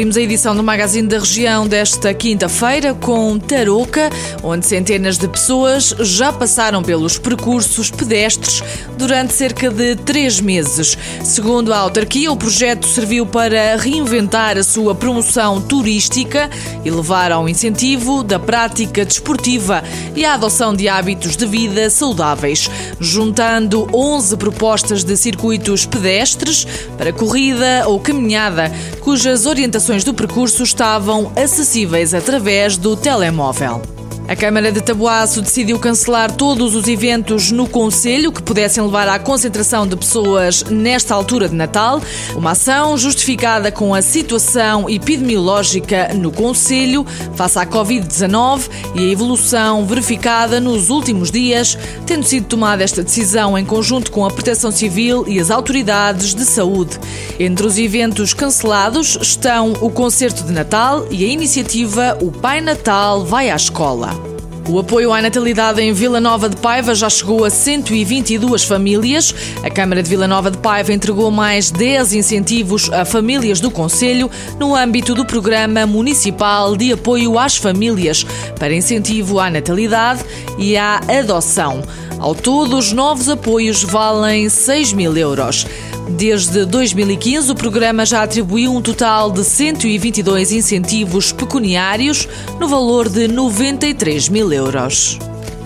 [0.00, 4.08] Abrimos a edição do Magazine da Região desta quinta-feira com Tarouca,
[4.42, 8.62] onde centenas de pessoas já passaram pelos percursos pedestres
[8.96, 10.96] durante cerca de três meses.
[11.22, 16.48] Segundo a autarquia, o projeto serviu para reinventar a sua promoção turística
[16.82, 19.84] e levar ao incentivo da prática desportiva
[20.16, 27.12] e à adoção de hábitos de vida saudáveis, juntando 11 propostas de circuitos pedestres para
[27.12, 33.99] corrida ou caminhada, cujas orientações do percurso estavam acessíveis através do telemóvel.
[34.30, 39.18] A Câmara de Taboaço decidiu cancelar todos os eventos no Conselho que pudessem levar à
[39.18, 42.00] concentração de pessoas nesta altura de Natal.
[42.36, 49.84] Uma ação justificada com a situação epidemiológica no Conselho face à Covid-19 e a evolução
[49.84, 55.24] verificada nos últimos dias, tendo sido tomada esta decisão em conjunto com a Proteção Civil
[55.26, 57.00] e as autoridades de saúde.
[57.36, 63.24] Entre os eventos cancelados estão o concerto de Natal e a iniciativa O Pai Natal
[63.24, 64.19] vai à escola.
[64.70, 69.34] O apoio à natalidade em Vila Nova de Paiva já chegou a 122 famílias.
[69.64, 74.30] A Câmara de Vila Nova de Paiva entregou mais 10 incentivos a famílias do Conselho
[74.60, 78.24] no âmbito do Programa Municipal de Apoio às Famílias
[78.60, 80.24] para incentivo à natalidade
[80.56, 81.82] e à adoção.
[82.20, 85.66] Ao todo, os novos apoios valem 6 mil euros.
[86.16, 93.28] Desde 2015, o programa já atribuiu um total de 122 incentivos pecuniários no valor de
[93.28, 95.18] 93 mil euros.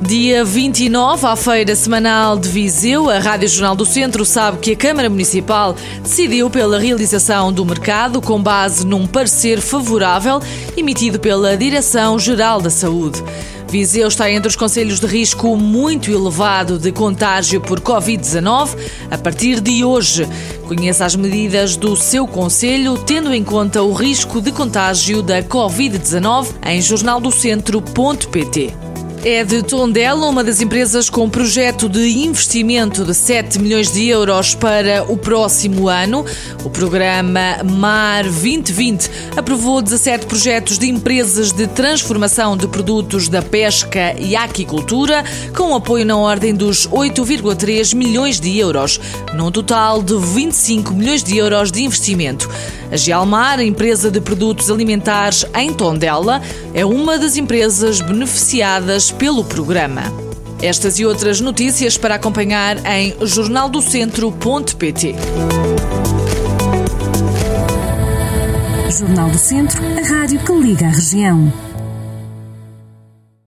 [0.00, 4.76] Dia 29, à Feira Semanal de Viseu, a Rádio Jornal do Centro sabe que a
[4.76, 10.40] Câmara Municipal decidiu pela realização do mercado com base num parecer favorável
[10.74, 13.22] emitido pela Direção-Geral da Saúde.
[13.70, 18.76] Viseu está entre os conselhos de risco muito elevado de contágio por Covid-19
[19.08, 20.28] a partir de hoje.
[20.66, 26.48] Conheça as medidas do seu conselho, tendo em conta o risco de contágio da Covid-19
[26.66, 28.89] em jornaldocentro.pt.
[29.22, 34.54] É de Tondela, uma das empresas com projeto de investimento de 7 milhões de euros
[34.54, 36.24] para o próximo ano.
[36.64, 44.16] O programa MAR 2020 aprovou 17 projetos de empresas de transformação de produtos da pesca
[44.18, 45.22] e aquicultura,
[45.54, 48.98] com apoio na ordem dos 8,3 milhões de euros,
[49.34, 52.48] num total de 25 milhões de euros de investimento.
[52.90, 56.42] A Gialmar, empresa de produtos alimentares em Tondela,
[56.74, 60.02] é uma das empresas beneficiadas pelo programa.
[60.60, 65.14] Estas e outras notícias para acompanhar em jornaldocentro.pt.
[68.98, 71.69] Jornal do Centro, a rádio que liga a região.